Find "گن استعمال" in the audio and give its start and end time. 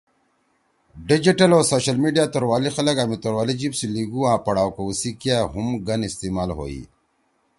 5.87-6.49